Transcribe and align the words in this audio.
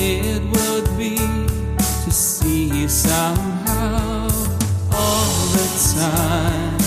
it 0.00 0.42
would 0.42 0.96
be 0.96 1.16
to 1.16 2.10
see 2.10 2.64
you 2.64 2.88
somehow 2.88 4.28
all 4.92 5.46
the 5.56 5.68
time, 5.98 6.78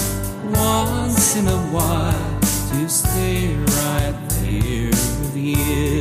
once 0.54 1.36
in 1.36 1.48
a 1.48 1.62
while, 1.76 2.40
to 2.40 2.88
stay 2.88 3.54
right 3.56 4.16
there 4.30 4.88
with 4.88 5.36
you. 5.36 6.01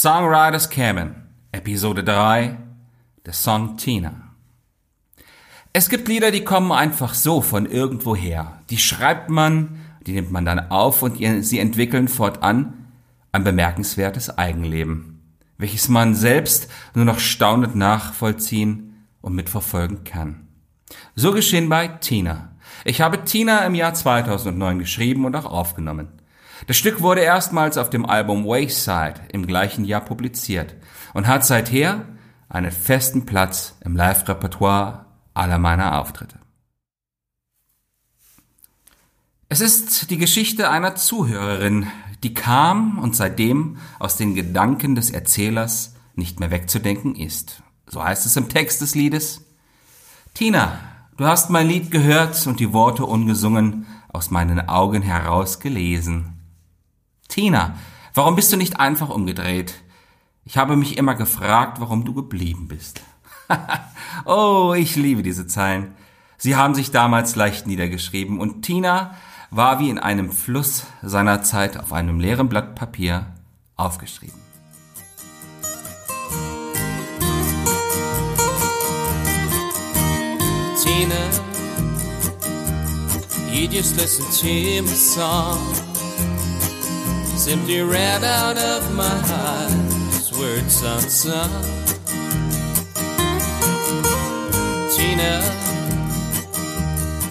Songwriter's 0.00 0.70
Cabin, 0.70 1.14
Episode 1.52 2.02
3, 2.02 2.56
der 3.26 3.34
Song 3.34 3.76
Tina. 3.76 4.32
Es 5.74 5.90
gibt 5.90 6.08
Lieder, 6.08 6.30
die 6.30 6.42
kommen 6.42 6.72
einfach 6.72 7.12
so 7.12 7.42
von 7.42 7.66
irgendwoher. 7.66 8.62
Die 8.70 8.78
schreibt 8.78 9.28
man, 9.28 9.78
die 10.06 10.12
nimmt 10.12 10.30
man 10.30 10.46
dann 10.46 10.70
auf 10.70 11.02
und 11.02 11.18
sie 11.44 11.58
entwickeln 11.58 12.08
fortan 12.08 12.86
ein 13.32 13.44
bemerkenswertes 13.44 14.38
Eigenleben, 14.38 15.20
welches 15.58 15.90
man 15.90 16.14
selbst 16.14 16.70
nur 16.94 17.04
noch 17.04 17.18
staunend 17.18 17.76
nachvollziehen 17.76 19.04
und 19.20 19.34
mitverfolgen 19.34 20.04
kann. 20.04 20.48
So 21.14 21.30
geschehen 21.34 21.68
bei 21.68 21.88
Tina. 21.88 22.56
Ich 22.86 23.02
habe 23.02 23.26
Tina 23.26 23.66
im 23.66 23.74
Jahr 23.74 23.92
2009 23.92 24.78
geschrieben 24.78 25.26
und 25.26 25.36
auch 25.36 25.44
aufgenommen. 25.44 26.19
Das 26.66 26.76
Stück 26.76 27.00
wurde 27.00 27.20
erstmals 27.22 27.78
auf 27.78 27.90
dem 27.90 28.06
Album 28.06 28.44
Wayside 28.44 29.14
im 29.32 29.46
gleichen 29.46 29.84
Jahr 29.84 30.02
publiziert 30.02 30.74
und 31.14 31.26
hat 31.26 31.44
seither 31.44 32.06
einen 32.48 32.70
festen 32.70 33.26
Platz 33.26 33.76
im 33.84 33.96
Live-Repertoire 33.96 35.06
aller 35.34 35.58
meiner 35.58 35.98
Auftritte. 35.98 36.38
Es 39.48 39.60
ist 39.60 40.10
die 40.10 40.18
Geschichte 40.18 40.70
einer 40.70 40.94
Zuhörerin, 40.94 41.86
die 42.22 42.34
kam 42.34 42.98
und 42.98 43.16
seitdem 43.16 43.78
aus 43.98 44.16
den 44.16 44.34
Gedanken 44.34 44.94
des 44.94 45.10
Erzählers 45.10 45.94
nicht 46.14 46.38
mehr 46.38 46.50
wegzudenken 46.50 47.14
ist. 47.16 47.62
So 47.86 48.04
heißt 48.04 48.26
es 48.26 48.36
im 48.36 48.48
Text 48.48 48.80
des 48.80 48.94
Liedes. 48.94 49.44
Tina, 50.34 50.78
du 51.16 51.26
hast 51.26 51.50
mein 51.50 51.66
Lied 51.66 51.90
gehört 51.90 52.46
und 52.46 52.60
die 52.60 52.72
Worte 52.72 53.04
ungesungen 53.04 53.86
aus 54.12 54.30
meinen 54.30 54.68
Augen 54.68 55.02
heraus 55.02 55.58
gelesen. 55.58 56.39
Tina, 57.30 57.76
warum 58.12 58.34
bist 58.34 58.52
du 58.52 58.56
nicht 58.56 58.78
einfach 58.78 59.08
umgedreht? 59.08 59.74
Ich 60.44 60.58
habe 60.58 60.76
mich 60.76 60.98
immer 60.98 61.14
gefragt, 61.14 61.80
warum 61.80 62.04
du 62.04 62.12
geblieben 62.12 62.66
bist. 62.68 63.02
oh, 64.24 64.74
ich 64.76 64.96
liebe 64.96 65.22
diese 65.22 65.46
Zeilen. 65.46 65.94
Sie 66.36 66.56
haben 66.56 66.74
sich 66.74 66.90
damals 66.90 67.36
leicht 67.36 67.66
niedergeschrieben 67.66 68.40
und 68.40 68.62
Tina 68.62 69.14
war 69.50 69.78
wie 69.78 69.90
in 69.90 69.98
einem 69.98 70.32
Fluss 70.32 70.86
seiner 71.02 71.42
Zeit 71.42 71.76
auf 71.78 71.92
einem 71.92 72.18
leeren 72.18 72.48
Blatt 72.48 72.74
Papier 72.74 73.26
aufgeschrieben. 73.76 74.40
Tina, 80.82 81.30
you 83.52 83.68
just 83.68 83.96
listen 83.96 84.24
to 84.40 84.82
my 84.82 84.94
song. 84.96 85.89
Simply 87.40 87.80
read 87.80 88.22
out 88.22 88.58
of 88.58 88.94
my 88.94 89.08
just 90.10 90.38
words 90.38 90.82
unsung. 90.82 91.48
Tina, 94.94 95.40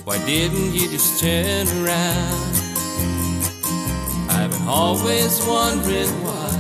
why 0.06 0.18
didn't 0.26 0.74
you 0.74 0.90
just 0.90 1.20
turn 1.22 1.68
around? 1.78 2.56
I've 4.32 4.50
been 4.50 4.68
always 4.68 5.46
wondering 5.46 6.10
why 6.24 6.58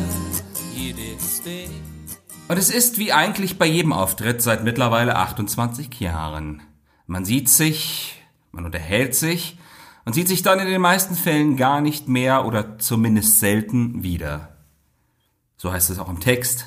you 0.75 0.93
didn't 0.93 1.19
stay. 1.19 1.69
Und 2.49 2.59
es 2.59 2.69
ist 2.69 2.99
wie 2.99 3.13
eigentlich 3.13 3.57
bei 3.57 3.65
jedem 3.65 3.93
Auftritt 3.93 4.43
seit 4.43 4.63
mittlerweile 4.63 5.15
28 5.15 5.99
Jahren. 5.99 6.61
Man 7.07 7.25
sieht 7.25 7.49
sich, 7.49 8.13
man 8.51 8.65
unterhält 8.65 9.15
sich 9.15 9.57
und 10.05 10.13
sieht 10.13 10.27
sich 10.27 10.41
dann 10.41 10.59
in 10.59 10.67
den 10.67 10.81
meisten 10.81 11.15
Fällen 11.15 11.57
gar 11.57 11.81
nicht 11.81 12.07
mehr 12.07 12.45
oder 12.45 12.79
zumindest 12.79 13.39
selten 13.39 14.03
wieder. 14.03 14.55
So 15.57 15.71
heißt 15.71 15.89
es 15.89 15.99
auch 15.99 16.09
im 16.09 16.19
Text. 16.19 16.65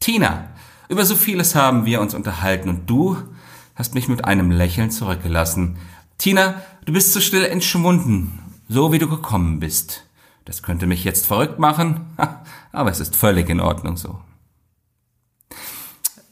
Tina, 0.00 0.50
über 0.88 1.04
so 1.04 1.14
vieles 1.14 1.54
haben 1.54 1.84
wir 1.84 2.00
uns 2.00 2.14
unterhalten 2.14 2.68
und 2.68 2.88
du 2.88 3.16
hast 3.74 3.94
mich 3.94 4.08
mit 4.08 4.24
einem 4.24 4.50
Lächeln 4.50 4.90
zurückgelassen. 4.90 5.78
Tina, 6.18 6.62
du 6.84 6.92
bist 6.92 7.12
so 7.12 7.20
still 7.20 7.44
entschwunden, 7.44 8.38
so 8.68 8.92
wie 8.92 8.98
du 8.98 9.08
gekommen 9.08 9.60
bist. 9.60 10.04
Das 10.44 10.62
könnte 10.62 10.86
mich 10.86 11.04
jetzt 11.04 11.26
verrückt 11.26 11.58
machen, 11.58 12.06
aber 12.72 12.90
es 12.90 13.00
ist 13.00 13.16
völlig 13.16 13.48
in 13.48 13.60
Ordnung 13.60 13.96
so. 13.96 14.20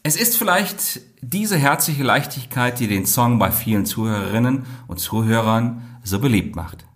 Es 0.03 0.17
ist 0.17 0.39
vielleicht 0.39 1.03
diese 1.21 1.59
herzliche 1.59 2.03
Leichtigkeit, 2.03 2.81
die 2.81 2.89
den 2.89 3.05
Song 3.05 3.39
bei 3.39 3.53
vielen 3.53 3.85
Zuhörerinnen 3.85 4.65
und 4.87 4.99
Zuhörern 4.99 5.83
so 6.03 6.19
beliebt 6.19 6.57
macht. 6.57 6.87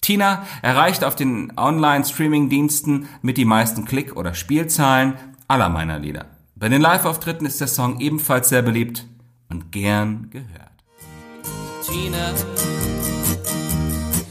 Tina 0.00 0.46
erreicht 0.62 1.04
auf 1.04 1.16
den 1.16 1.52
Online-Streaming-Diensten 1.56 3.08
mit 3.20 3.36
die 3.36 3.44
meisten 3.44 3.84
Klick- 3.84 4.16
oder 4.16 4.32
Spielzahlen 4.32 5.14
aller 5.48 5.68
meiner 5.68 5.98
Lieder. 5.98 6.26
Bei 6.54 6.70
den 6.70 6.80
Live-Auftritten 6.80 7.44
ist 7.44 7.60
der 7.60 7.68
Song 7.68 8.00
ebenfalls 8.00 8.48
sehr 8.48 8.62
beliebt 8.62 9.06
und 9.50 9.70
gern 9.70 10.30
gehört. 10.30 10.72
Tina. 11.86 12.32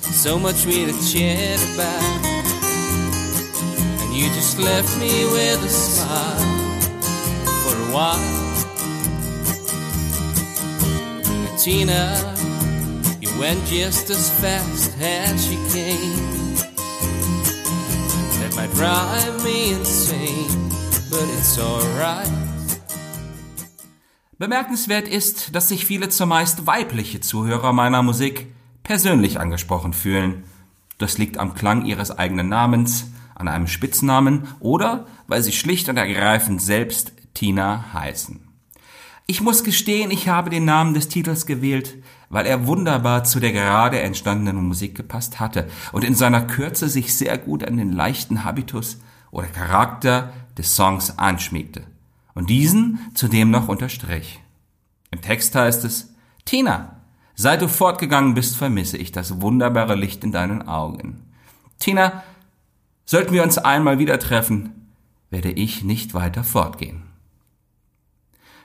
So 0.02 0.40
much 0.40 0.66
we 0.66 0.88
to 0.88 0.98
chat 1.06 1.60
about. 1.76 2.26
And 4.02 4.16
you 4.16 4.28
just 4.34 4.58
left 4.58 4.98
me 4.98 5.26
with 5.32 5.64
a 5.64 5.70
smile 5.70 6.65
And 11.28 11.58
Tina, 11.58 12.36
you 13.22 13.30
went 13.40 13.66
just 13.66 14.10
as 14.10 14.30
fast 14.30 14.92
as 15.02 15.52
you 15.52 15.58
came. 15.72 16.56
That 18.40 18.56
might 18.56 18.74
drive 18.74 19.44
me 19.44 19.74
insane, 19.74 20.70
but 21.10 21.24
it's 21.38 21.58
alright. 21.58 22.30
Bemerkenswert 24.38 25.08
ist, 25.08 25.56
dass 25.56 25.70
sich 25.70 25.86
viele 25.86 26.10
zumeist 26.10 26.68
weibliche 26.68 27.22
Zuhörer 27.22 27.72
meiner 27.72 28.04
Musik 28.04 28.48
persönlich 28.84 29.40
angesprochen 29.40 29.94
fühlen. 29.94 30.44
Das 30.98 31.18
liegt 31.18 31.38
am 31.38 31.54
Klang 31.56 31.86
ihres 31.86 32.12
eigenen 32.12 32.50
Namens, 32.50 33.08
an 33.36 33.48
einem 33.48 33.68
Spitznamen 33.68 34.48
oder 34.60 35.06
weil 35.28 35.42
sie 35.42 35.52
schlicht 35.54 35.88
und 35.90 35.98
ergreifend 35.98 36.62
selbst 36.62 37.14
Tina 37.36 37.94
heißen. 37.94 38.40
Ich 39.28 39.42
muss 39.42 39.64
gestehen, 39.64 40.10
ich 40.10 40.28
habe 40.28 40.50
den 40.50 40.66
Namen 40.66 40.94
des 40.94 41.08
Titels 41.08 41.46
gewählt, 41.46 41.96
weil 42.30 42.46
er 42.46 42.68
wunderbar 42.68 43.24
zu 43.24 43.40
der 43.40 43.52
gerade 43.52 44.00
entstandenen 44.00 44.68
Musik 44.68 44.96
gepasst 44.96 45.40
hatte 45.40 45.68
und 45.92 46.04
in 46.04 46.16
seiner 46.16 46.42
Kürze 46.42 46.90
sich 46.90 47.16
sehr 47.16 47.38
gut 47.38 47.64
an 47.64 47.78
den 47.78 47.92
leichten 47.92 48.44
Habitus 48.44 49.00
oder 49.32 49.48
Charakter 49.48 50.32
des 50.58 50.76
Songs 50.76 51.18
anschmiegte 51.18 51.84
und 52.36 52.50
diesen 52.50 53.00
zudem 53.16 53.50
noch 53.50 53.68
unterstrich. 53.68 54.40
Im 55.12 55.22
Text 55.22 55.56
heißt 55.56 55.86
es, 55.86 56.14
Tina, 56.46 57.02
seit 57.36 57.62
du 57.62 57.68
fortgegangen 57.68 58.36
bist, 58.36 58.56
vermisse 58.56 58.98
ich 58.98 59.12
das 59.12 59.42
wunderbare 59.42 59.96
Licht 59.96 60.24
in 60.24 60.32
deinen 60.32 60.68
Augen. 60.68 61.24
Tina, 61.80 62.24
sollten 63.06 63.34
wir 63.34 63.44
uns 63.44 63.58
einmal 63.58 63.98
wieder 63.98 64.20
treffen, 64.20 64.90
werde 65.32 65.52
ich 65.52 65.84
nicht 65.84 66.14
weiter 66.14 66.44
fortgehen. 66.44 67.05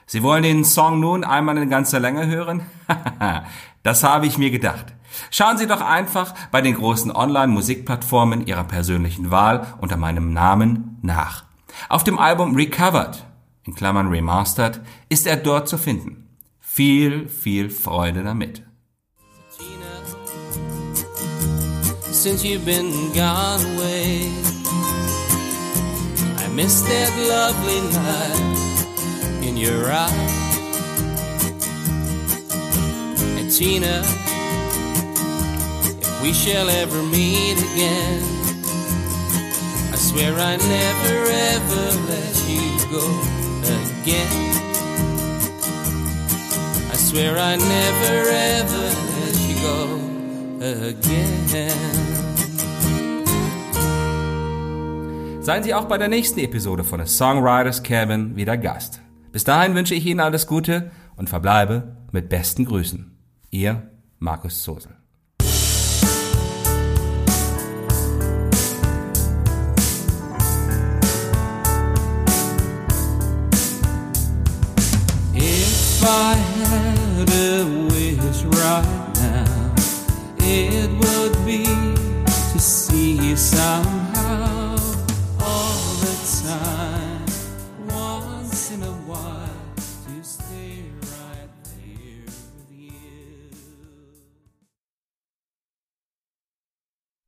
Sie 0.05 0.23
wollen 0.23 0.43
den 0.43 0.65
Song 0.65 0.99
nun 0.99 1.23
einmal 1.23 1.57
in 1.57 1.69
ganzer 1.69 1.99
Länge 1.99 2.27
hören? 2.27 2.61
das 3.83 4.03
habe 4.03 4.25
ich 4.25 4.37
mir 4.37 4.51
gedacht. 4.51 4.87
Schauen 5.29 5.57
Sie 5.57 5.67
doch 5.67 5.81
einfach 5.81 6.33
bei 6.51 6.61
den 6.61 6.75
großen 6.75 7.11
Online-Musikplattformen 7.11 8.45
Ihrer 8.47 8.63
persönlichen 8.63 9.31
Wahl 9.31 9.67
unter 9.79 9.97
meinem 9.97 10.33
Namen 10.33 10.97
nach. 11.01 11.45
Auf 11.89 12.03
dem 12.03 12.19
Album 12.19 12.55
Recovered, 12.55 13.23
in 13.63 13.75
Klammern 13.75 14.07
Remastered, 14.07 14.81
ist 15.09 15.27
er 15.27 15.37
dort 15.37 15.67
zu 15.67 15.77
finden. 15.77 16.27
Viel, 16.59 17.27
viel 17.27 17.69
Freude 17.69 18.23
damit. 18.23 18.63
since 22.21 22.43
you've 22.45 22.63
been 22.65 23.11
gone 23.13 23.65
away. 23.73 24.29
I 26.37 26.47
miss 26.53 26.83
that 26.83 27.11
lovely 27.17 27.81
light 27.97 28.70
in 29.51 29.57
your 29.57 29.91
eyes. 29.91 30.55
And 33.37 33.51
Tina, 33.51 34.01
if 36.01 36.21
we 36.21 36.31
shall 36.33 36.69
ever 36.69 37.01
meet 37.03 37.57
again, 37.69 38.21
I 39.91 39.97
swear 39.97 40.33
I 40.51 40.55
never 40.55 41.17
ever 41.51 41.85
let 42.11 42.35
you 42.53 42.65
go 42.95 43.05
again. 43.79 44.37
I 46.91 46.95
swear 46.95 47.37
I 47.37 47.55
never 47.57 48.17
ever 48.57 48.85
let 49.15 49.35
you 49.47 49.55
go 49.67 49.77
again. 50.89 51.91
Seien 55.41 55.63
Sie 55.63 55.73
auch 55.73 55.85
bei 55.85 55.97
der 55.97 56.07
nächsten 56.07 56.39
Episode 56.39 56.83
von 56.83 57.01
A 57.01 57.05
Songwriters 57.05 57.81
Cabin 57.83 58.35
wieder 58.35 58.57
Gast. 58.57 59.01
Bis 59.31 59.45
dahin 59.45 59.75
wünsche 59.75 59.95
ich 59.95 60.05
Ihnen 60.05 60.19
alles 60.19 60.45
Gute 60.45 60.91
und 61.15 61.29
verbleibe 61.29 61.95
mit 62.11 62.27
besten 62.27 62.65
Grüßen. 62.65 63.17
Ihr 63.49 63.89
Markus 64.19 64.61
Zosel. 64.61 64.91
If 75.33 76.03
I 76.03 76.35
had 76.35 77.29
a 77.29 77.65
wish 77.89 78.43
right 78.43 78.85
now, 79.15 79.75
it 80.39 80.89
would 80.91 81.45
be 81.45 81.63
to 82.51 82.59
see 82.59 83.13
you 83.13 83.37
someday. 83.37 84.10